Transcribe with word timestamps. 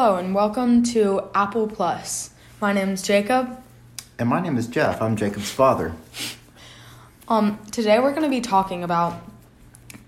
Hello 0.00 0.14
and 0.14 0.32
welcome 0.32 0.84
to 0.84 1.28
Apple 1.34 1.66
Plus. 1.66 2.30
My 2.60 2.72
name 2.72 2.90
is 2.90 3.02
Jacob. 3.02 3.60
And 4.16 4.28
my 4.28 4.40
name 4.40 4.56
is 4.56 4.68
Jeff. 4.68 5.02
I'm 5.02 5.16
Jacob's 5.16 5.50
father. 5.50 5.92
Um, 7.26 7.58
today 7.72 7.98
we're 7.98 8.12
going 8.12 8.22
to 8.22 8.28
be 8.28 8.40
talking 8.40 8.84
about 8.84 9.20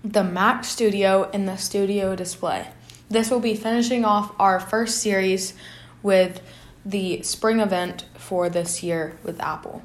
the 0.01 0.23
Mac 0.23 0.63
Studio 0.63 1.29
and 1.33 1.45
the 1.45 1.57
Studio 1.57 2.15
Display. 2.15 2.69
This 3.09 3.29
will 3.29 3.41
be 3.41 3.53
finishing 3.53 4.05
off 4.05 4.31
our 4.39 4.61
first 4.61 4.99
series 4.99 5.55
with 6.01 6.41
the 6.85 7.21
spring 7.23 7.59
event 7.59 8.05
for 8.13 8.47
this 8.47 8.81
year 8.81 9.17
with 9.23 9.41
Apple. 9.41 9.81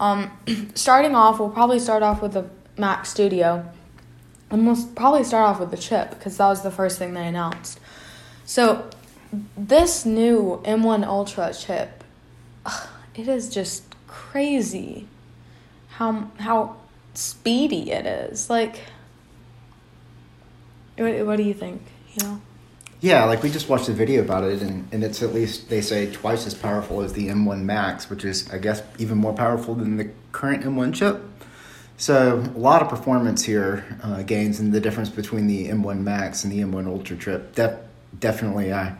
Um, 0.00 0.30
starting 0.74 1.14
off, 1.14 1.38
we'll 1.38 1.50
probably 1.50 1.80
start 1.80 2.02
off 2.02 2.22
with 2.22 2.32
the 2.32 2.48
Mac 2.78 3.04
Studio, 3.04 3.70
and 4.48 4.66
we'll 4.66 4.86
probably 4.94 5.22
start 5.22 5.44
off 5.44 5.60
with 5.60 5.70
the 5.70 5.76
chip 5.76 6.08
because 6.12 6.38
that 6.38 6.48
was 6.48 6.62
the 6.62 6.70
first 6.70 6.98
thing 6.98 7.12
they 7.12 7.26
announced. 7.26 7.78
So, 8.46 8.90
this 9.56 10.04
new 10.04 10.60
M1 10.64 11.06
Ultra 11.06 11.52
chip, 11.54 12.04
ugh, 12.66 12.88
it 13.14 13.28
is 13.28 13.48
just 13.48 13.84
crazy 14.06 15.08
how 15.90 16.30
how 16.38 16.76
speedy 17.14 17.90
it 17.90 18.06
is. 18.06 18.50
Like, 18.50 18.80
what, 20.96 21.26
what 21.26 21.36
do 21.36 21.42
you 21.42 21.54
think? 21.54 21.82
You 22.14 22.26
know. 22.26 22.40
Yeah, 23.00 23.24
like 23.24 23.42
we 23.42 23.50
just 23.50 23.68
watched 23.68 23.88
a 23.88 23.92
video 23.92 24.22
about 24.22 24.44
it, 24.44 24.62
and, 24.62 24.86
and 24.92 25.02
it's 25.02 25.24
at 25.24 25.34
least, 25.34 25.68
they 25.68 25.80
say, 25.80 26.12
twice 26.12 26.46
as 26.46 26.54
powerful 26.54 27.00
as 27.00 27.12
the 27.14 27.28
M1 27.28 27.62
Max, 27.62 28.08
which 28.08 28.24
is, 28.24 28.48
I 28.52 28.58
guess, 28.58 28.80
even 28.96 29.18
more 29.18 29.32
powerful 29.32 29.74
than 29.74 29.96
the 29.96 30.10
current 30.30 30.62
M1 30.62 30.94
chip. 30.94 31.20
So, 31.96 32.38
a 32.54 32.58
lot 32.58 32.80
of 32.80 32.88
performance 32.88 33.42
here 33.42 33.98
uh, 34.04 34.22
gains, 34.22 34.60
and 34.60 34.72
the 34.72 34.80
difference 34.80 35.08
between 35.08 35.48
the 35.48 35.68
M1 35.68 35.98
Max 35.98 36.44
and 36.44 36.52
the 36.52 36.60
M1 36.60 36.86
Ultra 36.86 37.16
chip. 37.16 37.56
De- 37.56 37.80
definitely, 38.20 38.72
I, 38.72 38.96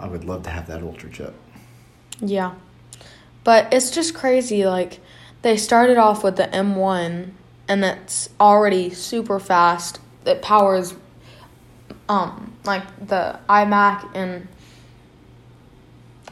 I 0.00 0.08
would 0.08 0.24
love 0.24 0.42
to 0.44 0.50
have 0.50 0.66
that 0.68 0.82
Ultra 0.82 1.10
chip. 1.10 1.34
Yeah. 2.20 2.54
But 3.44 3.72
it's 3.72 3.90
just 3.90 4.14
crazy. 4.14 4.66
Like, 4.66 5.00
they 5.42 5.56
started 5.56 5.98
off 5.98 6.24
with 6.24 6.36
the 6.36 6.44
M1, 6.44 7.30
and 7.68 7.82
that's 7.82 8.30
already 8.40 8.90
super 8.90 9.38
fast. 9.38 10.00
It 10.26 10.42
powers 10.42 10.94
um 12.08 12.52
like 12.64 12.82
the 13.06 13.38
iMac 13.48 14.10
and 14.14 14.48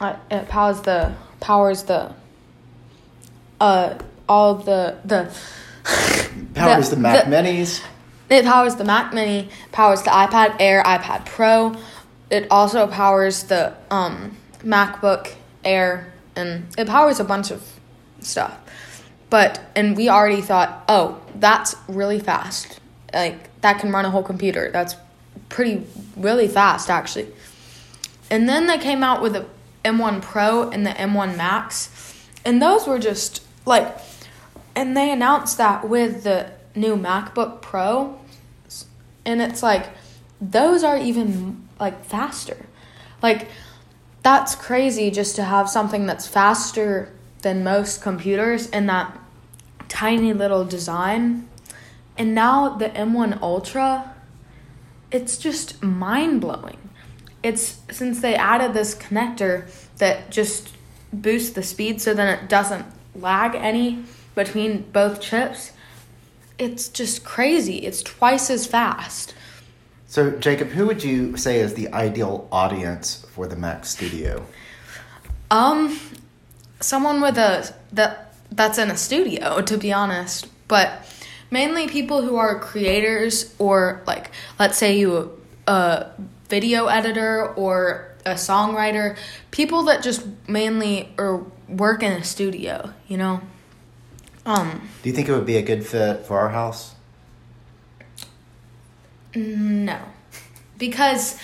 uh, 0.01 0.17
it 0.29 0.49
powers 0.49 0.81
the 0.83 1.15
powers 1.41 1.85
the 1.85 2.13
uh 3.61 3.97
all 4.29 4.57
the 4.57 4.99
the 5.05 5.33
powers 6.55 6.91
the, 6.91 6.97
the 6.97 7.03
Mac 7.03 7.25
the, 7.25 7.31
Minis. 7.31 7.83
It 8.29 8.45
powers 8.45 8.75
the 8.75 8.85
Mac 8.85 9.15
Mini, 9.15 9.49
powers 9.73 10.03
the 10.03 10.11
iPad 10.11 10.57
Air, 10.61 10.83
iPad 10.83 11.25
Pro. 11.25 11.75
It 12.31 12.47
also 12.51 12.87
powers 12.87 13.45
the 13.45 13.75
um 13.91 14.37
MacBook 14.63 15.35
Air 15.65 16.13
and 16.37 16.67
it 16.77 16.87
powers 16.87 17.21
a 17.21 17.25
bunch 17.25 17.51
of 17.51 17.63
stuff. 18.21 18.59
But 19.31 19.61
and 19.77 19.97
we 19.97 20.09
already 20.09 20.43
thought, 20.43 20.85
"Oh, 20.89 21.21
that's 21.35 21.75
really 21.89 22.19
fast." 22.19 22.81
Like 23.13 23.61
that 23.61 23.79
can 23.81 23.91
run 23.93 24.05
a 24.05 24.11
whole 24.11 24.23
computer. 24.23 24.71
That's 24.71 24.97
pretty 25.49 25.87
really 26.17 26.49
fast 26.49 26.91
actually. 26.91 27.29
And 28.31 28.49
then 28.49 28.67
they 28.67 28.79
came 28.79 29.03
out 29.03 29.23
with 29.23 29.33
the 29.33 29.47
M1 29.85 30.21
Pro 30.21 30.69
and 30.71 30.87
the 30.87 30.91
M1 30.91 31.37
Max, 31.37 31.91
and 32.45 32.61
those 32.61 32.87
were 32.87 32.99
just 32.99 33.43
like, 33.65 33.97
and 34.75 34.97
they 34.97 35.11
announced 35.11 35.57
that 35.59 35.89
with 35.89 36.25
the 36.25 36.51
new 36.75 36.97
MacBook 36.97 37.63
Pro, 37.63 38.19
and 39.25 39.41
it's 39.41 39.63
like, 39.63 39.87
those 40.41 40.85
are 40.85 40.99
even 40.99 41.68
like 41.81 42.05
faster. 42.05 42.67
Like, 43.23 43.49
that's 44.23 44.55
crazy 44.55 45.11
just 45.11 45.37
to 45.37 45.45
have 45.45 45.69
something 45.69 46.07
that's 46.07 46.27
faster 46.27 47.13
than 47.43 47.65
most 47.65 48.03
computers 48.03 48.69
in 48.69 48.87
that 48.87 49.19
tiny 49.89 50.33
little 50.33 50.65
design. 50.65 51.49
And 52.17 52.35
now 52.35 52.71
the 52.71 52.89
M1 52.91 53.41
Ultra 53.41 54.15
it's 55.11 55.39
just 55.39 55.83
mind 55.83 56.41
blowing. 56.41 56.77
It's 57.43 57.81
since 57.91 58.21
they 58.21 58.35
added 58.35 58.75
this 58.75 58.95
connector 58.95 59.69
that 59.99 60.31
just 60.31 60.75
boosts 61.13 61.51
the 61.51 61.63
speed 61.63 62.01
so 62.01 62.13
then 62.13 62.29
it 62.29 62.49
doesn't 62.49 62.85
lag 63.15 63.55
any 63.55 64.05
between 64.35 64.83
both 64.93 65.21
chips. 65.21 65.73
It's 66.59 66.89
just 66.89 67.25
crazy. 67.25 67.79
It's 67.79 68.03
twice 68.03 68.51
as 68.51 68.67
fast. 68.67 69.35
So, 70.09 70.31
Jacob, 70.31 70.69
who 70.69 70.87
would 70.87 71.05
you 71.05 71.37
say 71.37 71.61
is 71.61 71.75
the 71.75 71.93
ideal 71.93 72.49
audience 72.51 73.27
for 73.31 73.47
the 73.47 73.57
Mac 73.57 73.85
Studio? 73.85 74.47
Um, 75.51 76.01
someone 76.81 77.21
with 77.21 77.37
a 77.37 77.73
that 77.93 78.35
that's 78.51 78.79
in 78.79 78.91
a 78.91 78.97
studio, 78.97 79.61
to 79.61 79.77
be 79.77 79.93
honest. 79.93 80.49
But 80.67 81.05
mainly 81.51 81.89
people 81.89 82.23
who 82.23 82.37
are 82.37 82.59
creators 82.59 83.55
or 83.59 84.03
like 84.07 84.31
let's 84.59 84.79
say 84.79 84.99
you 84.99 85.39
a 85.67 86.07
video 86.49 86.87
editor 86.87 87.47
or 87.55 88.15
a 88.25 88.33
songwriter 88.33 89.17
people 89.51 89.85
that 89.85 90.03
just 90.03 90.25
mainly 90.49 91.09
or 91.19 91.47
work 91.69 92.03
in 92.03 92.13
a 92.13 92.25
studio 92.25 92.93
you 93.07 93.17
know 93.17 93.41
um 94.45 94.89
do 95.03 95.09
you 95.09 95.15
think 95.15 95.29
it 95.29 95.33
would 95.33 95.47
be 95.47 95.57
a 95.57 95.63
good 95.63 95.87
fit 95.87 96.27
for 96.27 96.39
our 96.39 96.49
house 96.49 96.95
no 99.35 99.99
because 100.79 101.39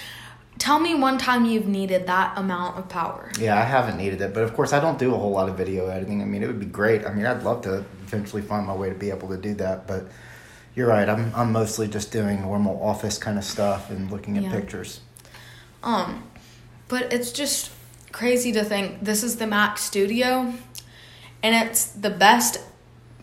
tell 0.59 0.79
me 0.79 0.95
one 0.95 1.19
time 1.19 1.45
you've 1.45 1.67
needed 1.67 2.07
that 2.07 2.37
amount 2.39 2.79
of 2.79 2.89
power 2.89 3.31
yeah 3.39 3.59
i 3.59 3.65
haven't 3.65 3.97
needed 3.97 4.21
it 4.21 4.33
but 4.33 4.43
of 4.43 4.55
course 4.55 4.73
i 4.73 4.81
don't 4.81 4.99
do 4.99 5.15
a 5.15 5.19
whole 5.19 5.33
lot 5.33 5.49
of 5.49 5.57
video 5.57 5.89
editing 5.89 6.23
i 6.23 6.25
mean 6.25 6.43
it 6.43 6.47
would 6.47 6.61
be 6.61 6.67
great 6.67 7.05
i 7.05 7.13
mean 7.13 7.27
i'd 7.27 7.43
love 7.43 7.63
to 7.63 7.85
eventually 8.15 8.43
find 8.43 8.67
my 8.67 8.75
way 8.75 8.89
to 8.89 8.95
be 8.95 9.11
able 9.11 9.29
to 9.29 9.37
do 9.37 9.55
that. 9.55 9.87
But 9.87 10.07
you're 10.75 10.89
right. 10.89 11.09
I'm 11.09 11.33
I'm 11.35 11.53
mostly 11.53 11.89
just 11.89 12.13
doing 12.13 12.43
normal 12.43 12.83
office 12.83 13.19
kind 13.19 13.39
of 13.39 13.45
stuff 13.45 13.91
and 13.91 14.11
looking 14.11 14.37
at 14.37 14.45
yeah. 14.45 14.53
pictures. 14.53 15.01
Um, 15.83 16.25
but 16.89 17.13
it's 17.13 17.33
just 17.33 17.71
crazy 18.13 18.53
to 18.53 18.65
think 18.65 19.05
this 19.05 19.23
is 19.23 19.37
the 19.37 19.47
Mac 19.47 19.79
Studio, 19.79 20.55
and 21.43 21.69
it's 21.69 21.87
the 21.87 22.11
best. 22.11 22.61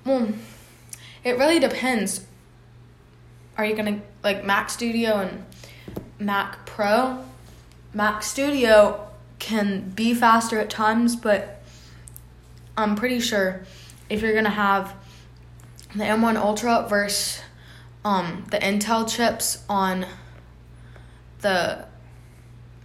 Well, 0.06 0.34
it 1.24 1.38
really 1.38 1.60
depends. 1.60 2.26
Are 3.58 3.66
you 3.66 3.76
gonna 3.76 4.02
like 4.24 4.46
Mac 4.46 4.70
Studio 4.70 5.18
and 5.18 5.46
Mac 6.20 6.66
Pro? 6.66 7.24
Mac 7.94 8.24
Studio 8.24 9.08
can 9.40 9.90
be 9.90 10.14
faster 10.14 10.60
at 10.60 10.70
times, 10.70 11.16
but 11.16 11.62
I'm 12.78 12.96
pretty 12.96 13.20
sure 13.20 13.62
if 14.10 14.22
you're 14.22 14.34
gonna 14.34 14.50
have 14.50 14.96
the 15.96 16.04
M1 16.04 16.38
Ultra 16.38 16.88
versus 16.88 17.42
um, 18.06 18.46
the 18.50 18.58
Intel 18.58 19.08
chips 19.08 19.64
on 19.70 20.06
the 21.42 21.86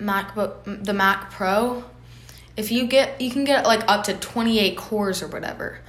MacBook, 0.00 0.84
the 0.84 0.92
Mac 0.92 1.30
Pro, 1.30 1.84
if 2.56 2.70
you 2.70 2.86
get, 2.86 3.20
you 3.20 3.30
can 3.30 3.44
get 3.44 3.64
like 3.64 3.82
up 3.88 4.04
to 4.04 4.14
28 4.14 4.76
cores 4.76 5.22
or 5.22 5.28
whatever 5.28 5.80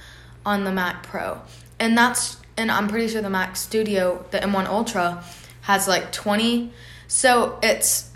on 0.44 0.64
the 0.64 0.72
Mac 0.72 1.02
Pro, 1.02 1.40
and 1.78 1.96
that's, 1.96 2.38
and 2.58 2.70
I'm 2.70 2.88
pretty 2.88 3.08
sure 3.08 3.22
the 3.22 3.30
Mac 3.30 3.56
Studio, 3.56 4.26
the 4.30 4.38
M1 4.38 4.66
Ultra, 4.66 5.24
has 5.62 5.88
like 5.88 6.12
20. 6.12 6.70
So 7.06 7.58
it's 7.62 8.10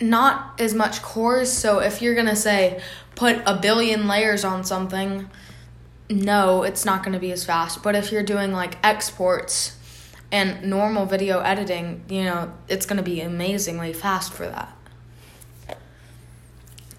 not 0.00 0.58
as 0.58 0.72
much 0.72 1.02
cores. 1.02 1.52
So 1.52 1.80
if 1.80 2.00
you're 2.00 2.14
gonna 2.14 2.36
say 2.36 2.80
put 3.14 3.42
a 3.44 3.58
billion 3.60 4.06
layers 4.08 4.44
on 4.44 4.64
something, 4.64 5.28
no, 6.10 6.62
it's 6.62 6.84
not 6.84 7.02
going 7.02 7.12
to 7.12 7.18
be 7.18 7.32
as 7.32 7.44
fast. 7.44 7.82
But 7.82 7.94
if 7.94 8.12
you're 8.12 8.22
doing 8.22 8.52
like 8.52 8.78
exports 8.82 9.76
and 10.32 10.62
normal 10.68 11.06
video 11.06 11.40
editing, 11.40 12.04
you 12.08 12.24
know, 12.24 12.52
it's 12.68 12.86
going 12.86 12.96
to 12.96 13.02
be 13.02 13.20
amazingly 13.20 13.92
fast 13.92 14.32
for 14.32 14.46
that. 14.46 14.76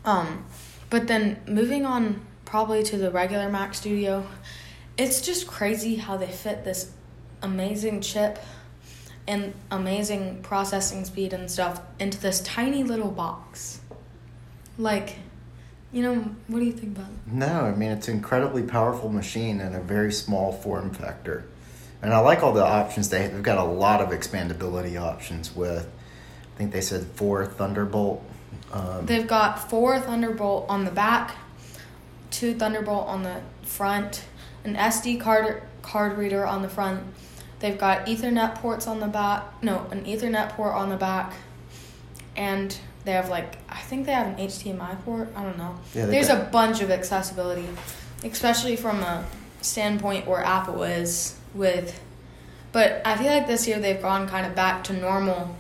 Um, 0.06 0.46
but 0.90 1.08
then 1.08 1.42
moving 1.48 1.86
on 1.86 2.22
probably 2.46 2.84
to 2.84 2.98
the 2.98 3.12
regular 3.12 3.50
Mac 3.50 3.74
Studio, 3.74 4.26
it's 5.00 5.22
just 5.22 5.48
crazy 5.48 5.96
how 5.96 6.18
they 6.18 6.28
fit 6.28 6.66
this 6.66 6.92
amazing 7.42 8.02
chip 8.02 8.38
and 9.28 9.54
amazing 9.72 10.42
processing 10.42 11.06
speed 11.06 11.32
and 11.32 11.50
stuff 11.50 11.82
into 12.00 12.20
this 12.20 12.42
tiny 12.42 12.84
little 12.84 13.10
box. 13.10 13.80
Like 14.78 15.16
you 15.92 16.04
know, 16.04 16.16
what 16.48 16.60
do 16.60 16.66
you 16.66 16.74
think 16.74 16.96
about 16.98 17.10
it? 17.10 17.34
No, 17.34 17.62
I 17.62 17.74
mean 17.74 17.92
it's 17.92 18.10
an 18.10 18.16
incredibly 18.16 18.62
powerful 18.62 19.10
machine 19.10 19.62
in 19.62 19.74
a 19.74 19.80
very 19.80 20.12
small 20.12 20.52
form 20.52 20.94
factor. 20.94 21.46
And 22.02 22.14
I 22.14 22.20
like 22.20 22.44
all 22.44 22.54
the 22.54 22.66
options 22.66 23.08
they 23.10 23.28
they've 23.28 23.42
got 23.42 23.58
a 23.58 23.64
lot 23.64 24.02
of 24.02 24.10
expandability 24.10 25.02
options 25.02 25.56
with 25.56 25.90
I 26.54 26.58
think 26.58 26.74
they 26.74 26.82
said 26.82 27.06
four 27.16 27.46
Thunderbolt. 27.46 28.22
Um, 28.74 29.06
they've 29.06 29.26
got 29.26 29.70
four 29.70 29.98
Thunderbolt 29.98 30.66
on 30.68 30.84
the 30.84 30.92
back, 30.92 31.38
two 32.32 32.54
Thunderbolt 32.54 33.08
on 33.08 33.24
the 33.24 33.42
front, 33.64 34.26
an 34.64 34.76
SD 34.76 35.20
card 35.20 35.64
card 35.82 36.18
reader 36.18 36.46
on 36.46 36.62
the 36.62 36.70
front. 36.70 37.02
They've 37.60 37.78
got 37.78 38.06
Ethernet 38.06 38.56
ports 38.56 38.88
on 38.88 39.00
the 39.00 39.08
back. 39.08 39.44
No, 39.64 39.86
an 39.92 40.06
Ethernet 40.06 40.50
port 40.50 40.74
on 40.74 40.90
the 40.90 40.96
back, 40.98 41.34
and 42.36 42.78
they 43.06 43.12
have 43.14 43.30
like 43.30 43.58
I 43.70 43.80
think 43.80 44.06
they 44.06 44.12
have 44.14 44.28
an 44.28 44.36
HDMI 44.38 45.04
port. 45.04 45.30
I 45.36 45.44
don't 45.44 45.58
know. 45.58 45.76
Yeah, 45.94 46.06
There's 46.06 46.28
got- 46.28 46.42
a 46.42 46.46
bunch 46.46 46.82
of 46.82 46.92
accessibility, 46.92 47.68
especially 48.24 48.76
from 48.76 49.02
a 49.02 49.26
standpoint 49.62 50.28
where 50.28 50.44
Apple 50.44 50.84
is 50.84 51.36
with. 51.54 52.00
But 52.72 53.02
I 53.04 53.18
feel 53.18 53.28
like 53.28 53.48
this 53.48 53.68
year 53.68 53.80
they've 53.80 54.02
gone 54.02 54.28
kind 54.30 54.46
of 54.46 54.56
back 54.56 54.84
to 54.86 54.94
normal 54.94 55.56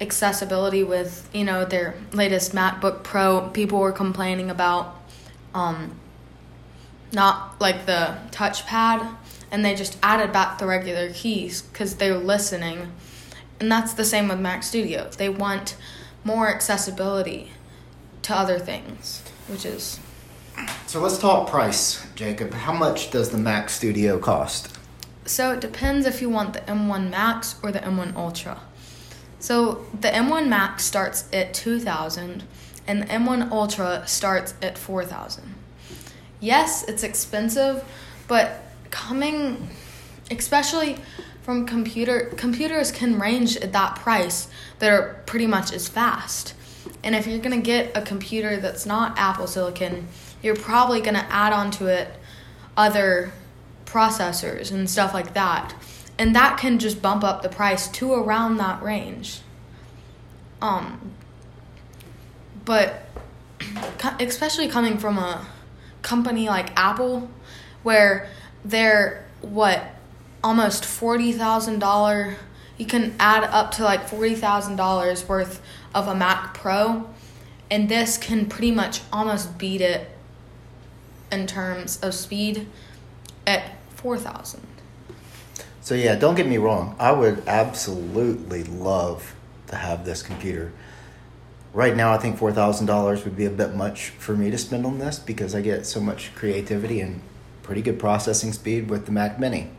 accessibility 0.00 0.82
with 0.82 1.28
you 1.32 1.44
know 1.44 1.64
their 1.64 1.94
latest 2.12 2.52
MacBook 2.54 3.02
Pro. 3.02 3.48
People 3.50 3.78
were 3.78 3.92
complaining 3.92 4.50
about 4.50 4.96
um, 5.54 5.94
not 7.14 7.60
like 7.60 7.86
the 7.86 8.16
touchpad, 8.30 9.16
and 9.50 9.64
they 9.64 9.74
just 9.74 9.98
added 10.02 10.32
back 10.32 10.58
the 10.58 10.66
regular 10.66 11.10
keys 11.12 11.62
because 11.62 11.96
they're 11.96 12.18
listening. 12.18 12.92
And 13.60 13.70
that's 13.70 13.94
the 13.94 14.04
same 14.04 14.28
with 14.28 14.40
Mac 14.40 14.62
Studio. 14.62 15.08
They 15.16 15.28
want 15.28 15.76
more 16.24 16.48
accessibility 16.48 17.52
to 18.22 18.34
other 18.34 18.58
things, 18.58 19.22
which 19.46 19.64
is 19.64 20.00
So 20.86 21.00
let's 21.00 21.18
talk 21.18 21.48
price, 21.48 22.04
Jacob. 22.14 22.52
How 22.52 22.72
much 22.72 23.10
does 23.10 23.30
the 23.30 23.38
Mac 23.38 23.70
Studio 23.70 24.18
cost? 24.18 24.74
so 25.26 25.52
it 25.52 25.60
depends 25.60 26.06
if 26.06 26.20
you 26.20 26.28
want 26.28 26.52
the 26.52 26.60
M1 26.60 27.10
Max 27.10 27.56
or 27.62 27.72
the 27.72 27.78
M1 27.80 28.14
Ultra. 28.14 28.60
So 29.38 29.86
the 29.98 30.08
M1 30.08 30.48
Max 30.48 30.84
starts 30.84 31.28
at 31.32 31.54
2000 31.54 32.44
and 32.86 33.02
the 33.02 33.06
M1 33.06 33.50
Ultra 33.50 34.06
starts 34.06 34.54
at 34.62 34.76
4000. 34.76 35.54
Yes, 36.40 36.84
it's 36.84 37.02
expensive, 37.02 37.84
but 38.28 38.62
coming 38.90 39.68
especially 40.30 40.96
from 41.42 41.66
computer 41.66 42.32
computers 42.36 42.90
can 42.90 43.18
range 43.18 43.56
at 43.58 43.72
that 43.72 43.96
price 43.96 44.48
that 44.78 44.90
are 44.90 45.22
pretty 45.26 45.46
much 45.46 45.72
as 45.72 45.88
fast. 45.88 46.54
And 47.02 47.14
if 47.14 47.26
you're 47.26 47.38
to 47.60 47.62
get 47.62 47.94
a 47.96 48.02
computer 48.02 48.56
that's 48.56 48.86
not 48.86 49.18
Apple 49.18 49.46
Silicon, 49.46 50.08
you're 50.42 50.56
probably 50.56 51.00
to 51.14 51.24
add 51.30 51.52
onto 51.52 51.86
it 51.86 52.08
other 52.76 53.32
processors 53.84 54.70
and 54.70 54.88
stuff 54.88 55.12
like 55.12 55.34
that. 55.34 55.74
And 56.18 56.34
that 56.34 56.58
can 56.58 56.78
just 56.78 57.02
bump 57.02 57.24
up 57.24 57.42
the 57.42 57.48
price 57.48 57.88
to 57.88 58.12
around 58.14 58.56
that 58.58 58.82
range. 58.82 59.40
Um 60.62 61.12
but 62.64 63.06
especially 64.20 64.68
coming 64.68 64.96
from 64.96 65.18
a 65.18 65.46
company 66.04 66.48
like 66.48 66.70
Apple 66.78 67.28
where 67.82 68.28
they're 68.64 69.26
what 69.40 69.82
almost 70.44 70.84
$40,000 70.84 72.36
you 72.78 72.86
can 72.86 73.14
add 73.18 73.44
up 73.44 73.72
to 73.72 73.82
like 73.82 74.06
$40,000 74.06 75.28
worth 75.28 75.60
of 75.94 76.06
a 76.06 76.14
Mac 76.14 76.54
Pro 76.54 77.08
and 77.70 77.88
this 77.88 78.16
can 78.16 78.46
pretty 78.46 78.70
much 78.70 79.00
almost 79.12 79.58
beat 79.58 79.80
it 79.80 80.10
in 81.32 81.46
terms 81.46 81.98
of 82.00 82.14
speed 82.14 82.68
at 83.46 83.72
4,000. 83.96 84.60
So 85.80 85.94
yeah, 85.94 86.14
don't 86.14 86.34
get 86.34 86.46
me 86.46 86.56
wrong. 86.56 86.94
I 86.98 87.12
would 87.12 87.42
absolutely 87.46 88.64
love 88.64 89.34
to 89.66 89.76
have 89.76 90.04
this 90.04 90.22
computer. 90.22 90.72
Right 91.74 91.96
now, 91.96 92.12
I 92.12 92.18
think 92.18 92.38
four 92.38 92.52
thousand 92.52 92.86
dollars 92.86 93.24
would 93.24 93.36
be 93.36 93.46
a 93.46 93.50
bit 93.50 93.74
much 93.74 94.10
for 94.10 94.36
me 94.36 94.48
to 94.48 94.56
spend 94.56 94.86
on 94.86 95.00
this 95.00 95.18
because 95.18 95.56
I 95.56 95.60
get 95.60 95.86
so 95.86 96.00
much 96.00 96.32
creativity 96.36 97.00
and 97.00 97.20
pretty 97.64 97.82
good 97.82 97.98
processing 97.98 98.52
speed 98.52 98.88
with 98.88 99.06
the 99.06 99.12
Mac 99.12 99.40
Mini, 99.40 99.70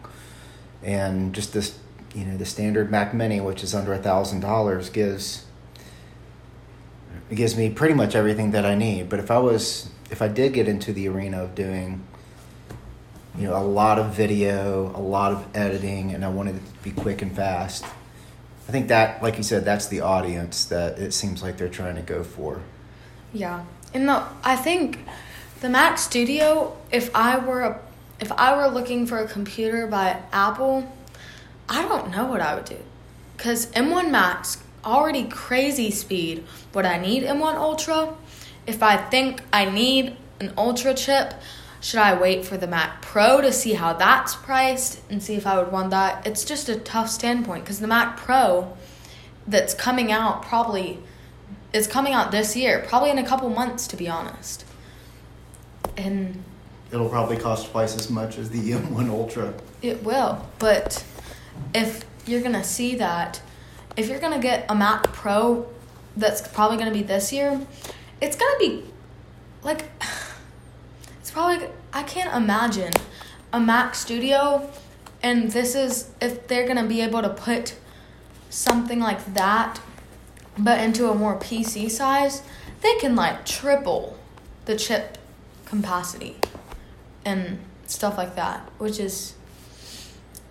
and 0.84 1.34
just 1.34 1.54
this, 1.54 1.80
you 2.14 2.26
know, 2.26 2.36
the 2.36 2.46
standard 2.46 2.92
Mac 2.92 3.14
Mini, 3.14 3.40
which 3.40 3.64
is 3.64 3.74
under 3.74 3.94
a 3.94 3.98
thousand 3.98 4.42
dollars, 4.42 4.90
gives 4.90 5.46
it 7.32 7.36
gives 7.36 7.56
me 7.56 7.70
pretty 7.70 7.94
much 7.94 8.14
everything 8.14 8.52
that 8.52 8.66
I 8.66 8.76
need. 8.76 9.08
But 9.08 9.20
if 9.20 9.32
I 9.32 9.38
was, 9.38 9.90
if 10.12 10.22
I 10.22 10.28
did 10.28 10.52
get 10.52 10.68
into 10.68 10.92
the 10.92 11.08
arena 11.08 11.42
of 11.42 11.56
doing 11.56 12.04
you 13.38 13.48
know, 13.48 13.56
a 13.56 13.64
lot 13.64 14.00
of 14.00 14.14
video, 14.14 14.92
a 14.96 15.00
lot 15.00 15.32
of 15.32 15.48
editing, 15.56 16.14
and 16.14 16.26
I 16.26 16.28
wanted 16.28 16.58
it 16.58 16.66
to 16.66 16.84
be 16.84 16.92
quick 16.92 17.22
and 17.22 17.34
fast. 17.34 17.86
I 18.68 18.72
think 18.72 18.88
that, 18.88 19.22
like 19.22 19.38
you 19.38 19.44
said, 19.44 19.64
that's 19.64 19.88
the 19.88 20.02
audience 20.02 20.66
that 20.66 20.98
it 20.98 21.14
seems 21.14 21.44
like 21.44 21.58
they're 21.58 21.70
trying 21.70 21.96
to 21.96 22.02
go 22.02 22.24
for. 22.24 22.62
Yeah. 23.32 23.66
And 23.94 24.10
the 24.10 24.24
I 24.44 24.56
think 24.56 25.00
the 25.62 25.70
Mac 25.70 25.98
Studio, 25.98 26.76
if 26.92 27.16
I 27.16 27.38
were 27.38 27.62
a 27.62 27.80
if 28.20 28.32
I 28.32 28.56
were 28.56 28.68
looking 28.74 29.06
for 29.06 29.20
a 29.20 29.28
computer 29.28 29.88
by 29.88 30.22
Apple, 30.32 30.92
I 31.70 31.82
don't 31.84 32.12
know 32.12 32.26
what 32.26 32.42
I 32.42 32.56
would 32.56 32.66
do. 32.66 32.80
Cuz 33.38 33.68
M1 33.68 34.10
Max 34.10 34.58
already 34.84 35.26
crazy 35.26 35.92
speed. 35.92 36.44
Would 36.74 36.86
I 36.86 36.98
need 36.98 37.24
M1 37.24 37.56
Ultra? 37.56 38.16
If 38.66 38.82
I 38.82 38.98
think 38.98 39.42
I 39.52 39.66
need 39.66 40.16
an 40.40 40.54
Ultra 40.58 40.94
chip, 40.94 41.34
should 41.86 42.00
I 42.00 42.20
wait 42.20 42.44
for 42.44 42.58
the 42.58 42.66
Mac 42.66 43.04
Pro 43.04 43.42
to 43.42 43.52
see 43.52 43.74
how 43.74 43.94
that's 43.94 44.36
priced 44.36 45.00
and 45.08 45.22
see 45.22 45.36
if 45.36 45.46
I 45.46 45.60
would 45.60 45.72
want 45.72 45.92
that? 45.92 46.26
It's 46.26 46.44
just 46.44 46.68
a 46.68 46.78
tough 46.78 47.12
standpoint 47.12 47.64
because 47.64 47.80
the 47.80 47.86
Mac 47.86 48.18
Pro 48.18 48.76
that's 49.46 49.76
coming 49.76 50.12
out 50.12 50.42
probably 50.42 50.98
is 51.74 51.86
coming 51.86 52.12
out 52.12 52.32
this 52.32 52.56
year, 52.56 52.84
probably 52.88 53.12
in 53.12 53.20
a 53.20 53.24
couple 53.24 53.48
months 53.52 53.86
to 53.90 53.98
be 53.98 54.10
honest. 54.10 54.66
And 55.96 56.44
It'll 56.92 57.08
probably 57.08 57.38
cost 57.38 57.70
twice 57.70 57.96
as 57.96 58.10
much 58.10 58.40
as 58.40 58.50
the 58.50 58.72
M1 58.72 59.08
Ultra. 59.12 59.54
it 59.84 60.04
will, 60.04 60.44
but 60.58 61.06
if 61.76 62.04
you're 62.26 62.42
going 62.42 62.54
to 62.54 62.64
see 62.64 62.96
that, 62.96 63.44
if 63.96 64.10
you're 64.10 64.20
going 64.20 64.34
to 64.34 64.40
get 64.40 64.66
a 64.70 64.74
Mac 64.74 65.04
Pro 65.14 65.68
that's 66.18 66.48
probably 66.48 66.78
going 66.78 66.92
to 66.92 66.98
be 67.00 67.04
this 67.04 67.32
year, 67.32 67.62
it's 68.22 68.36
to 68.36 68.56
be 68.58 68.84
like 69.62 69.84
it's 71.26 71.32
probably 71.32 71.68
I 71.92 72.04
can't 72.04 72.32
imagine 72.36 72.94
a 73.52 73.60
Mac 73.60 73.96
Studio 73.96 74.70
and 75.24 75.50
this 75.50 75.74
is 75.74 76.12
if 76.22 76.48
they're 76.48 76.68
to 76.68 76.84
be 76.84 77.02
able 77.02 77.24
to 77.24 77.30
put 77.30 77.74
something 78.52 79.00
like 79.00 79.34
that 79.34 79.82
but 80.56 80.80
into 80.80 81.10
a 81.10 81.16
more 81.16 81.36
PC 81.40 81.90
size, 81.90 82.44
they 82.82 82.96
can 83.00 83.16
like 83.16 83.44
triple 83.44 84.20
the 84.66 84.76
chip 84.76 85.18
capacity 85.66 86.36
and 87.26 87.58
stuff 87.88 88.20
like 88.20 88.36
that, 88.36 88.60
which 88.78 89.00
is 89.00 89.34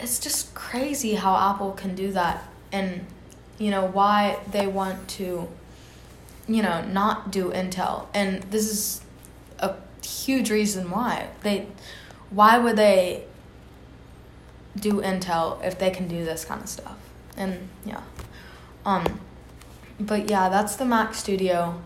it's 0.00 0.19
just 0.19 0.57
crazy 0.57 1.14
how 1.14 1.37
Apple 1.37 1.71
can 1.71 1.95
do 1.95 2.11
that 2.11 2.49
and 2.73 3.07
you 3.59 3.71
know 3.71 3.87
why 3.87 4.40
they 4.50 4.66
want 4.66 5.07
to 5.11 5.49
you 6.49 6.62
know 6.64 6.85
not 6.85 7.31
do 7.31 7.52
Intel. 7.52 8.07
And 8.12 8.43
this 8.50 8.69
is 8.69 9.02
a 9.61 9.76
huge 10.04 10.50
reason 10.50 10.90
why 10.90 11.28
they 11.42 11.66
why 12.30 12.58
would 12.58 12.76
they 12.76 13.25
do 14.76 15.00
Intel 15.00 15.64
if 15.64 15.78
they 15.78 15.90
can 15.90 16.08
do 16.08 16.25
this 16.25 16.44
kind 16.44 16.62
of 16.62 16.68
stuff 16.68 16.96
and 17.37 17.68
yeah 17.84 18.02
um 18.84 19.20
but 19.99 20.28
yeah 20.28 20.49
that's 20.49 20.76
the 20.76 20.84
Mac 20.84 21.14
Studio 21.14 21.80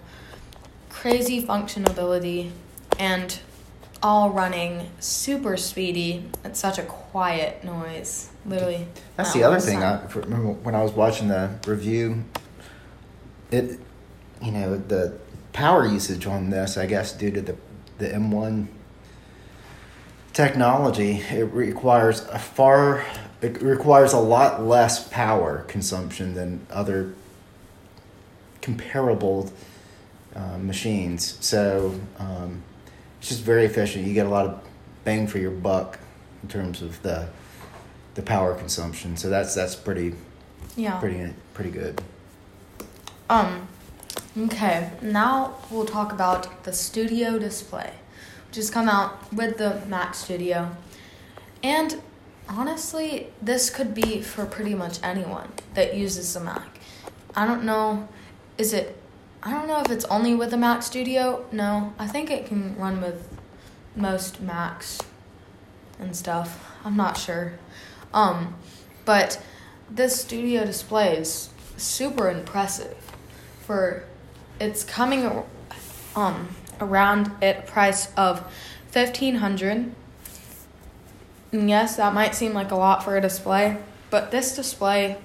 crazy 0.88 1.42
functionality 1.42 2.50
and 2.98 3.38
all 4.02 4.30
running 4.30 4.90
super 5.00 5.56
speedy 5.56 6.25
it's 6.44 6.60
such 6.60 6.78
a 6.78 6.82
quiet 6.82 7.62
noise 7.64 8.30
literally 8.48 8.87
That's 9.16 9.32
the 9.32 9.44
other 9.44 9.60
thing. 9.60 9.82
I 9.82 10.04
remember 10.12 10.52
when 10.52 10.75
I 10.75 10.82
was 10.82 10.92
watching 10.92 11.28
the 11.28 11.50
review. 11.66 12.25
It, 13.50 13.78
you 14.42 14.52
know, 14.52 14.76
the 14.76 15.18
power 15.52 15.87
usage 15.87 16.26
on 16.26 16.50
this, 16.50 16.76
I 16.76 16.87
guess, 16.87 17.12
due 17.12 17.30
to 17.30 17.40
the 17.40 17.56
the 17.99 18.09
M1 18.09 18.69
technology, 20.33 21.23
it 21.31 21.52
requires 21.52 22.21
a 22.26 22.38
far. 22.38 23.05
It 23.40 23.61
requires 23.62 24.12
a 24.12 24.19
lot 24.19 24.62
less 24.64 25.09
power 25.09 25.64
consumption 25.69 26.35
than 26.35 26.67
other 26.71 27.14
comparable 28.61 29.52
uh, 30.35 30.59
machines. 30.59 31.38
So 31.40 31.99
um, 32.19 32.62
it's 33.19 33.28
just 33.28 33.43
very 33.43 33.64
efficient. 33.64 34.07
You 34.07 34.14
get 34.14 34.26
a 34.26 34.31
lot 34.31 34.47
of 34.47 34.61
bang 35.05 35.26
for 35.26 35.38
your 35.38 35.50
buck 35.50 35.99
in 36.43 36.49
terms 36.49 36.83
of 36.83 37.00
the 37.02 37.28
the 38.14 38.23
power 38.23 38.55
consumption. 38.55 39.17
So 39.17 39.31
that's 39.31 39.55
that's 39.55 39.75
pretty 39.75 40.14
yeah 40.76 40.99
pretty 40.99 41.33
pretty 41.55 41.71
good. 41.71 42.00
Um, 43.31 43.69
okay, 44.37 44.90
now 45.00 45.54
we'll 45.70 45.87
talk 45.87 46.12
about 46.12 46.64
the 46.64 46.73
Studio 46.73 47.38
Display, 47.38 47.92
which 48.49 48.56
has 48.56 48.70
come 48.70 48.88
out 48.88 49.32
with 49.32 49.58
the 49.58 49.82
Mac 49.87 50.14
Studio. 50.14 50.76
And 51.62 52.00
honestly, 52.49 53.28
this 53.40 53.70
could 53.70 53.94
be 53.94 54.23
for 54.23 54.47
pretty 54.47 54.75
much 54.75 54.99
anyone 55.02 55.52
that 55.75 55.94
uses 55.97 56.35
a 56.37 56.40
Mac. 56.40 56.78
I 57.35 57.47
don't 57.47 57.64
know, 57.64 58.08
is 58.56 58.73
it, 58.73 59.00
I 59.42 59.52
don't 59.52 59.68
know 59.68 59.80
if 59.80 59.90
it's 59.90 60.04
only 60.06 60.35
with 60.35 60.50
the 60.50 60.56
Mac 60.56 60.82
Studio. 60.82 61.47
No, 61.52 61.94
I 61.99 62.06
think 62.06 62.30
it 62.30 62.47
can 62.47 62.76
run 62.76 63.00
with 63.00 63.28
most 63.94 64.40
Macs 64.40 64.99
and 65.99 66.16
stuff. 66.16 66.64
I'm 66.85 66.97
not 66.97 67.16
sure. 67.16 67.54
Um, 68.14 68.54
but 69.04 69.42
this 69.90 70.20
studio 70.20 70.64
display 70.64 71.16
is 71.16 71.50
super 71.76 72.30
impressive 72.30 72.97
for 73.61 74.04
it's 74.60 74.84
coming 74.84 75.44
um 76.16 76.48
around 76.80 77.30
at 77.42 77.58
a 77.58 77.62
price 77.62 78.12
of 78.16 78.44
fifteen 78.88 79.36
hundred. 79.36 79.92
And 81.52 81.68
yes, 81.68 81.96
that 81.96 82.12
might 82.12 82.34
seem 82.34 82.52
like 82.52 82.70
a 82.70 82.76
lot 82.76 83.02
for 83.02 83.16
a 83.16 83.20
display, 83.20 83.78
but 84.10 84.30
this 84.30 84.54
display, 84.54 85.16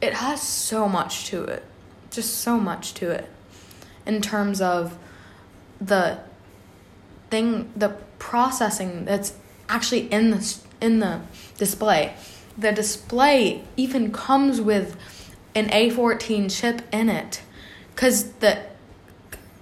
it 0.00 0.14
has 0.14 0.42
so 0.42 0.88
much 0.88 1.26
to 1.26 1.44
it, 1.44 1.64
just 2.10 2.34
so 2.40 2.58
much 2.58 2.94
to 2.94 3.10
it, 3.10 3.30
in 4.04 4.20
terms 4.20 4.60
of 4.60 4.98
the 5.80 6.18
thing, 7.30 7.72
the 7.76 7.90
processing 8.18 9.04
that's 9.04 9.34
actually 9.68 10.12
in 10.12 10.30
the 10.30 10.56
in 10.80 10.98
the 10.98 11.20
display. 11.58 12.14
The 12.58 12.72
display 12.72 13.64
even 13.76 14.12
comes 14.12 14.60
with 14.60 14.96
an 15.54 15.68
A14 15.68 16.50
chip 16.50 16.82
in 16.92 17.08
it, 17.08 17.42
cause 17.96 18.32
the 18.34 18.58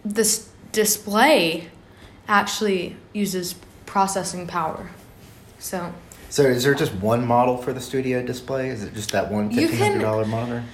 this 0.04 0.48
display 0.72 1.68
actually 2.28 2.96
uses 3.12 3.54
processing 3.86 4.46
power. 4.46 4.90
So 5.58 5.92
So 6.28 6.44
is 6.44 6.64
there 6.64 6.74
just 6.74 6.94
one 6.94 7.26
model 7.26 7.56
for 7.56 7.72
the 7.72 7.80
studio 7.80 8.22
display? 8.22 8.68
Is 8.68 8.82
it 8.84 8.94
just 8.94 9.12
that 9.12 9.30
one 9.30 9.50
fifteen 9.50 9.78
hundred 9.78 10.00
dollar 10.00 10.24
monitor? 10.24 10.64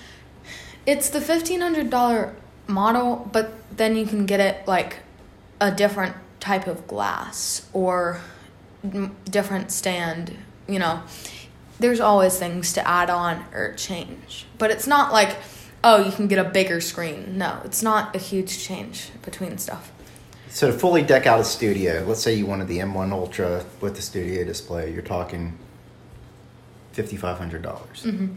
it's 0.84 1.08
the 1.10 1.20
fifteen 1.20 1.60
hundred 1.60 1.90
dollar 1.90 2.34
model, 2.66 3.28
but 3.32 3.52
then 3.76 3.96
you 3.96 4.06
can 4.06 4.26
get 4.26 4.40
it 4.40 4.66
like 4.68 4.98
a 5.60 5.70
different 5.70 6.14
type 6.40 6.66
of 6.66 6.86
glass 6.86 7.66
or 7.72 8.20
different 9.24 9.72
stand. 9.72 10.36
You 10.68 10.78
know, 10.78 11.02
there's 11.80 12.00
always 12.00 12.38
things 12.38 12.72
to 12.74 12.86
add 12.86 13.10
on 13.10 13.44
or 13.52 13.74
change, 13.74 14.46
but 14.58 14.70
it's 14.70 14.86
not 14.86 15.12
like 15.12 15.36
oh 15.88 16.04
you 16.04 16.10
can 16.10 16.26
get 16.26 16.38
a 16.44 16.48
bigger 16.48 16.80
screen. 16.80 17.38
No, 17.38 17.60
it's 17.64 17.82
not 17.82 18.14
a 18.14 18.18
huge 18.18 18.58
change 18.58 19.10
between 19.22 19.56
stuff. 19.56 19.92
So 20.48 20.70
to 20.70 20.72
fully 20.76 21.02
deck 21.02 21.26
out 21.26 21.38
a 21.38 21.44
studio, 21.44 22.04
let's 22.06 22.22
say 22.22 22.34
you 22.34 22.46
wanted 22.46 22.66
the 22.68 22.78
M1 22.78 23.12
Ultra 23.12 23.64
with 23.80 23.94
the 23.94 24.02
studio 24.02 24.44
display, 24.44 24.92
you're 24.92 25.02
talking 25.02 25.56
fifty 26.92 27.16
five 27.16 27.38
hundred 27.38 27.62
dollars 27.62 28.02
Mm-hmm. 28.04 28.28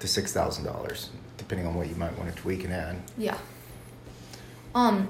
to 0.00 0.06
six 0.08 0.32
thousand 0.32 0.64
dollars, 0.64 1.10
depending 1.36 1.66
on 1.66 1.74
what 1.74 1.88
you 1.88 1.96
might 1.96 2.16
want 2.18 2.34
to 2.34 2.42
tweak 2.42 2.64
and 2.64 2.72
add. 2.72 2.96
Yeah. 3.18 3.38
Um, 4.74 5.08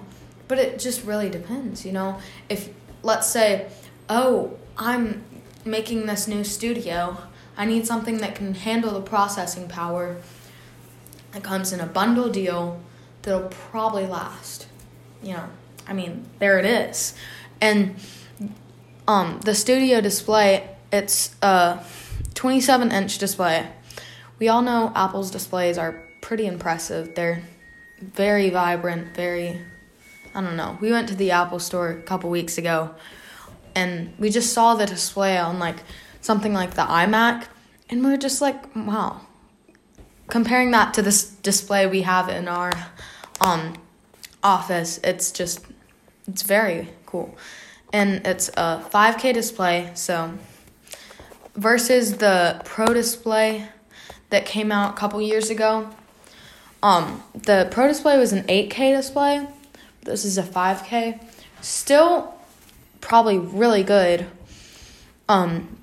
but 0.49 0.59
it 0.59 0.79
just 0.79 1.05
really 1.05 1.31
depends, 1.31 1.87
you 1.87 1.93
know. 1.93 2.19
If 2.49 2.71
let's 3.03 3.27
say, 3.29 3.69
oh, 4.09 4.57
I'm 4.77 5.23
making 5.65 6.07
this 6.07 6.27
new 6.29 6.45
studio, 6.45 7.17
I 7.57 7.65
need 7.67 7.87
something 7.87 8.19
that 8.19 8.35
can 8.35 8.55
handle 8.55 8.93
the 8.93 9.01
processing 9.01 9.69
power. 9.69 10.17
It 11.35 11.43
comes 11.43 11.73
in 11.73 11.81
a 11.81 11.87
bundle 11.87 12.29
deal 12.29 12.81
that'll 13.23 13.49
probably 13.49 14.07
last. 14.07 14.67
You 15.23 15.35
know, 15.35 15.49
I 15.87 15.93
mean, 15.93 16.27
there 16.39 16.59
it 16.59 16.65
is. 16.65 17.15
And 17.61 17.97
um 19.09 19.41
the 19.45 19.55
studio 19.55 20.01
display, 20.01 20.77
it's 20.93 21.35
a 21.43 21.85
27 22.35 22.93
inch 22.93 23.19
display. 23.19 23.69
We 24.39 24.49
all 24.49 24.63
know 24.63 24.93
Apple's 24.95 25.31
displays 25.31 25.79
are 25.79 26.03
pretty 26.21 26.47
impressive. 26.47 27.15
They're 27.15 27.43
very 28.01 28.51
vibrant, 28.51 29.15
very 29.15 29.61
I 30.35 30.41
don't 30.41 30.57
know. 30.57 30.77
We 30.81 30.91
went 30.91 31.09
to 31.09 31.15
the 31.15 31.31
Apple 31.31 31.61
store 31.61 31.91
a 31.91 32.03
couple 32.03 32.29
weeks 32.29 32.59
ago 32.59 32.95
and 33.75 34.15
we 34.19 34.31
just 34.31 34.53
saw 34.53 34.75
the 34.75 34.87
display 34.87 35.39
on 35.39 35.59
like 35.59 35.77
something 36.21 36.53
like 36.53 36.75
the 36.75 36.83
iMac 36.83 37.47
and 37.91 38.05
we 38.05 38.13
are 38.13 38.19
just 38.19 38.41
like, 38.41 38.75
wow. 38.75 39.21
Comparing 40.29 40.71
that 40.71 40.95
to 40.95 41.03
this 41.03 41.25
display 41.25 41.87
we 41.87 42.03
have 42.03 42.29
in 42.29 42.49
our 42.49 42.73
um 43.41 43.75
office, 44.43 44.99
it's 45.05 45.33
just 45.33 45.65
it's 46.27 46.43
very 46.43 46.89
cool. 47.07 47.37
And 47.93 48.27
it's 48.27 48.49
a 48.57 48.85
5K 48.91 49.33
display, 49.35 49.91
so 49.95 50.37
versus 51.55 52.17
the 52.19 52.61
Pro 52.65 52.87
display 52.87 53.69
that 54.31 54.47
came 54.47 54.73
out 54.73 54.95
a 54.95 54.97
couple 54.97 55.21
years 55.23 55.51
ago. 55.51 55.91
Um, 56.83 57.23
the 57.35 57.69
Pro 57.71 57.89
display 57.89 58.19
was 58.19 58.33
an 58.33 58.43
8K 58.45 58.97
display. 58.97 59.47
This 60.03 60.25
is 60.25 60.37
a 60.39 60.43
5K. 60.43 61.21
Still 61.61 62.35
probably 63.01 63.39
really 63.39 63.83
good. 63.83 64.27
Um, 65.29 65.79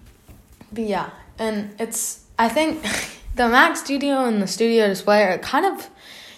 but 0.71 0.83
yeah, 0.83 1.09
and 1.39 1.73
it's 1.79 2.23
I 2.37 2.49
think 2.49 2.83
the 3.41 3.49
Mac 3.49 3.75
Studio 3.75 4.25
and 4.25 4.39
the 4.39 4.45
Studio 4.45 4.87
display 4.87 5.23
are 5.23 5.39
kind 5.39 5.65
of 5.65 5.89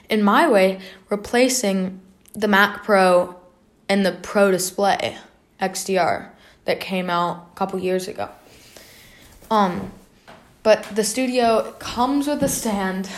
in 0.10 0.24
my 0.24 0.48
way 0.48 0.80
replacing 1.10 2.00
the 2.32 2.48
Mac 2.48 2.86
Pro 2.86 3.36
and 3.90 4.06
the 4.06 4.14
Pro 4.14 4.52
display 4.52 5.18
XDR 5.62 6.30
that 6.64 6.80
came 6.80 7.10
out 7.10 7.50
a 7.52 7.58
couple 7.58 7.78
years 7.78 8.08
ago. 8.08 8.30
Um, 9.52 9.92
but 10.64 10.84
the 10.96 11.04
Studio 11.04 11.74
comes 11.74 12.26
with 12.26 12.42
a 12.42 12.48
stand 12.48 13.10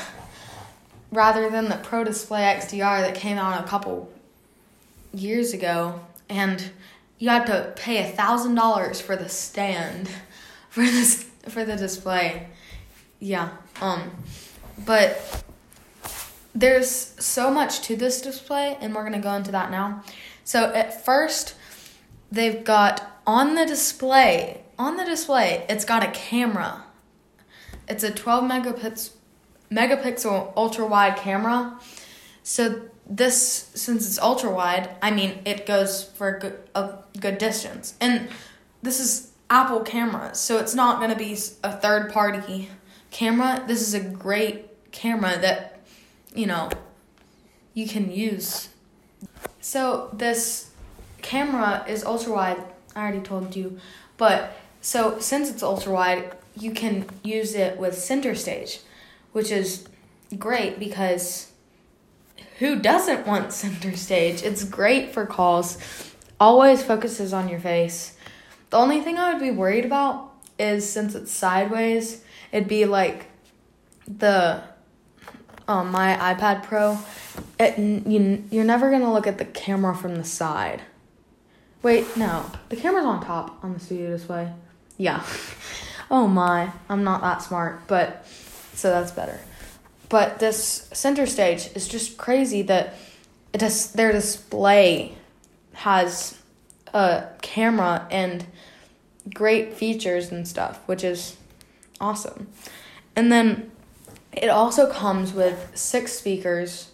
rather 1.11 1.51
than 1.51 1.69
the 1.69 1.77
Pro 1.77 2.03
Display 2.03 2.41
XDR 2.41 3.01
that 3.01 3.13
came 3.13 3.37
out 3.37 3.63
a 3.63 3.67
couple 3.67 4.11
years 5.13 5.53
ago, 5.53 5.99
and 6.27 6.71
you 7.19 7.29
had 7.29 7.45
to 7.45 7.71
pay 7.75 7.99
a 8.03 8.11
thousand 8.11 8.55
dollars 8.55 8.99
for 8.99 9.15
the 9.15 9.29
stand 9.29 10.09
for 10.71 10.81
this 10.81 11.29
for 11.49 11.63
the 11.63 11.75
display. 11.75 12.47
Yeah. 13.19 13.49
Um, 13.81 14.11
but 14.85 15.43
there's 16.53 16.89
so 16.89 17.51
much 17.51 17.81
to 17.81 17.95
this 17.95 18.21
display, 18.21 18.77
and 18.79 18.95
we're 18.95 19.03
gonna 19.03 19.19
go 19.19 19.33
into 19.33 19.51
that 19.51 19.71
now. 19.71 20.03
So 20.43 20.73
at 20.73 21.03
first, 21.03 21.55
they've 22.31 22.63
got 22.63 23.19
on 23.27 23.55
the 23.55 23.65
display 23.65 24.61
on 24.77 24.97
the 24.97 25.05
display 25.05 25.65
it's 25.69 25.85
got 25.85 26.03
a 26.03 26.11
camera. 26.11 26.83
It's 27.87 28.03
a 28.03 28.11
12 28.11 28.43
megapix, 28.43 29.11
megapixel 29.71 30.53
ultra 30.55 30.85
wide 30.85 31.17
camera. 31.17 31.79
So 32.43 32.89
this 33.07 33.69
since 33.75 34.07
it's 34.07 34.17
ultra 34.17 34.49
wide 34.49 34.89
i 35.01 35.11
mean 35.11 35.39
it 35.45 35.67
goes 35.67 36.03
for 36.03 36.35
a 36.35 36.39
good, 36.39 36.59
a 36.73 36.93
good 37.19 37.37
distance. 37.37 37.95
And 38.01 38.29
this 38.81 38.99
is 38.99 39.31
apple 39.47 39.81
cameras 39.81 40.39
so 40.39 40.57
it's 40.57 40.73
not 40.73 40.97
going 40.97 41.11
to 41.11 41.15
be 41.15 41.37
a 41.63 41.71
third 41.71 42.11
party 42.11 42.69
camera 43.19 43.63
this 43.67 43.81
is 43.87 43.93
a 43.93 44.03
great 44.25 44.57
camera 44.91 45.33
that 45.45 45.59
you 46.33 46.45
know 46.45 46.69
you 47.73 47.85
can 47.87 48.05
use 48.11 48.69
so 49.65 50.09
this 50.13 50.69
camera 51.25 51.83
is 51.87 52.03
ultra 52.03 52.33
wide. 52.33 52.63
I 52.95 53.01
already 53.01 53.21
told 53.21 53.55
you, 53.55 53.79
but 54.15 54.55
so 54.79 55.19
since 55.19 55.49
it's 55.49 55.63
ultra 55.63 55.91
wide, 55.91 56.37
you 56.55 56.71
can 56.71 57.07
use 57.23 57.55
it 57.55 57.77
with 57.77 57.97
center 57.97 58.35
stage, 58.35 58.81
which 59.31 59.51
is 59.51 59.87
great 60.37 60.77
because 60.79 61.51
who 62.59 62.79
doesn't 62.79 63.25
want 63.25 63.51
center 63.51 63.97
stage? 63.97 64.43
It's 64.43 64.63
great 64.63 65.13
for 65.13 65.25
calls. 65.25 65.79
Always 66.39 66.83
focuses 66.83 67.33
on 67.33 67.49
your 67.49 67.59
face. 67.59 68.15
The 68.69 68.77
only 68.77 69.01
thing 69.01 69.17
I 69.17 69.33
would 69.33 69.41
be 69.41 69.51
worried 69.51 69.85
about 69.85 70.31
is 70.59 70.87
since 70.87 71.15
it's 71.15 71.31
sideways, 71.31 72.23
it'd 72.55 72.69
be 72.69 72.85
like 72.85 73.25
the 74.07 74.63
um, 75.67 75.91
my 75.91 76.15
iPad 76.15 76.63
Pro. 76.63 76.97
It, 77.59 77.77
you, 77.77 78.43
you're 78.49 78.63
never 78.63 78.89
gonna 78.89 79.11
look 79.11 79.27
at 79.27 79.37
the 79.37 79.45
camera 79.45 79.93
from 79.93 80.15
the 80.15 80.23
side. 80.23 80.81
Wait, 81.83 82.15
no. 82.15 82.49
The 82.69 82.77
camera's 82.77 83.05
on 83.05 83.23
top 83.23 83.61
on 83.61 83.73
the 83.73 83.79
studio 83.79 84.09
display. 84.11 84.53
Yeah. 84.97 85.23
oh 86.11 86.27
my. 86.27 86.71
I'm 86.87 87.03
not 87.03 87.21
that 87.21 87.41
smart, 87.41 87.87
but 87.87 88.25
so 88.73 88.89
that's 88.89 89.11
better. 89.11 89.39
But 90.07 90.39
this 90.39 90.87
center 90.93 91.25
stage 91.25 91.69
is 91.75 91.89
just 91.89 92.17
crazy 92.17 92.61
that 92.63 92.95
it 93.53 93.61
has, 93.61 93.91
their 93.91 94.13
display 94.13 95.17
has 95.73 96.39
a 96.93 97.27
camera 97.41 98.07
and 98.09 98.45
great 99.33 99.73
features 99.73 100.31
and 100.31 100.47
stuff, 100.47 100.79
which 100.85 101.03
is 101.03 101.35
awesome. 101.99 102.47
And 103.15 103.31
then 103.31 103.71
it 104.31 104.49
also 104.49 104.91
comes 104.91 105.33
with 105.33 105.71
six 105.75 106.13
speakers, 106.13 106.91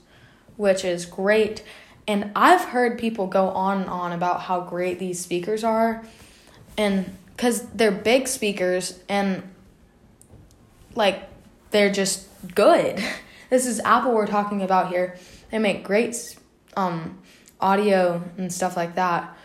which 0.58 0.86
is 0.86 1.06
great. 1.06 1.64
And 2.08 2.32
I've 2.36 2.66
heard 2.66 3.00
people 3.00 3.28
go 3.28 3.50
on 3.50 3.82
and 3.82 3.90
on 3.90 4.12
about 4.12 4.42
how 4.42 4.62
great 4.62 5.00
these 5.00 5.20
speakers 5.20 5.64
are. 5.64 6.04
And 6.78 7.16
because 7.36 7.64
they're 7.70 7.92
big 7.92 8.28
speakers 8.28 9.00
and 9.10 9.44
like 10.96 11.28
they're 11.72 11.92
just 11.92 12.28
good. 12.56 13.04
This 13.52 13.66
is 13.66 13.82
Apple 13.82 14.14
we're 14.14 14.28
talking 14.28 14.62
about 14.62 14.88
here. 14.94 15.18
They 15.52 15.60
make 15.60 15.84
great 15.84 16.16
um, 16.78 17.20
audio 17.60 18.24
and 18.38 18.52
stuff 18.52 18.78
like 18.78 18.96
that. 18.96 19.36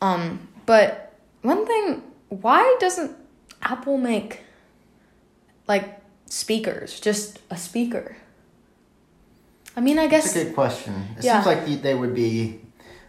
Um, 0.00 0.46
but 0.64 1.12
one 1.42 1.66
thing, 1.66 2.04
why 2.28 2.76
doesn't 2.78 3.16
Apple 3.64 3.96
make 3.98 4.40
like 5.66 6.00
speakers, 6.26 7.00
just 7.00 7.38
a 7.50 7.56
speaker? 7.56 8.16
I 9.76 9.80
mean, 9.80 9.98
I 9.98 10.06
guess 10.06 10.26
It's 10.26 10.36
a 10.36 10.44
good 10.44 10.54
question. 10.54 11.08
It 11.18 11.24
Yeah. 11.24 11.42
seems 11.42 11.46
like 11.46 11.82
they 11.82 11.94
would 11.94 12.14
be, 12.14 12.60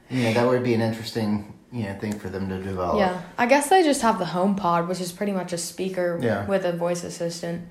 you 0.09 0.23
know, 0.23 0.33
that 0.33 0.47
would 0.47 0.63
be 0.63 0.73
an 0.73 0.81
interesting, 0.81 1.53
you 1.71 1.83
know, 1.83 1.93
thing 1.99 2.17
for 2.17 2.29
them 2.29 2.49
to 2.49 2.57
develop. 2.61 2.97
Yeah, 2.97 3.21
I 3.37 3.45
guess 3.45 3.69
they 3.69 3.83
just 3.83 4.01
have 4.01 4.17
the 4.17 4.25
home 4.25 4.55
pod, 4.55 4.87
which 4.87 4.99
is 5.01 5.11
pretty 5.11 5.31
much 5.33 5.53
a 5.53 5.57
speaker 5.57 6.19
Yeah. 6.21 6.45
with 6.45 6.65
a 6.65 6.71
voice 6.71 7.03
assistant. 7.03 7.67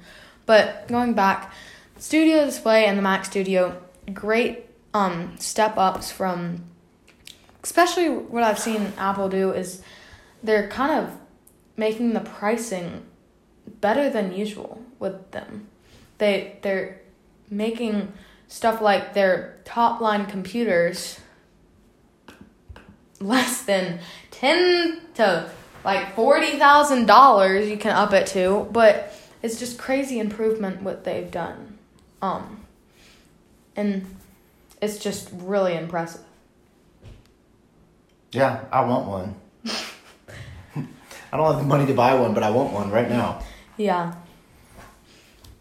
But 0.47 0.87
going 0.89 1.15
back, 1.15 1.53
Studio 1.99 2.45
Display 2.45 2.85
and 2.87 2.99
the 2.99 3.03
Mac 3.03 3.25
Studio, 3.25 3.81
great 4.13 4.67
um, 4.93 5.35
step 5.41 5.77
ups 5.77 6.13
from, 6.13 6.63
especially 7.65 8.09
what 8.11 8.45
I've 8.45 8.59
seen 8.61 8.93
Apple 8.97 9.29
do 9.29 9.51
is 9.51 9.83
they're 10.43 10.69
kind 10.69 10.93
of 10.93 11.11
making 11.77 12.13
the 12.13 12.21
pricing 12.21 13.03
better 13.81 14.11
than 14.11 14.33
usual 14.33 14.83
with 14.99 15.31
them. 15.31 15.69
They 16.19 16.59
they're 16.63 17.01
making 17.51 18.13
stuff 18.49 18.81
like 18.81 19.15
their 19.15 19.59
top 19.65 20.01
line 20.01 20.27
computers 20.27 21.21
less 23.21 23.63
than 23.63 24.01
ten 24.31 25.01
to 25.15 25.51
like 25.85 26.15
forty 26.15 26.59
thousand 26.59 27.07
dollars 27.07 27.69
you 27.69 27.77
can 27.77 27.93
up 27.93 28.13
it 28.13 28.27
to, 28.29 28.69
but 28.73 29.13
it's 29.43 29.59
just 29.59 29.79
crazy 29.79 30.19
improvement 30.19 30.83
what 30.83 31.05
they've 31.05 31.31
done. 31.31 31.79
Um 32.23 32.61
and 33.77 34.07
it's 34.81 34.99
just 34.99 35.31
really 35.33 35.75
impressive. 35.75 36.21
Yeah, 38.33 38.65
I 38.73 38.85
want 38.85 39.07
one. 39.07 39.35
I 41.35 41.37
don't 41.37 41.53
have 41.53 41.59
the 41.59 41.67
money 41.67 41.85
to 41.87 41.95
buy 41.95 42.15
one, 42.15 42.33
but 42.33 42.45
I 42.45 42.51
want 42.51 42.73
one 42.73 42.93
right 42.93 43.11
now. 43.11 43.43
Yeah. 43.77 44.15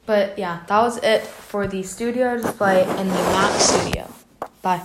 But 0.06 0.38
yeah, 0.38 0.62
that 0.68 0.80
was 0.80 0.98
it 0.98 1.24
for 1.24 1.66
the 1.66 1.82
studio 1.82 2.38
display 2.38 2.84
and 2.84 3.10
the 3.10 3.24
Mac 3.34 3.60
Studio. 3.60 4.08
Bye. 4.62 4.84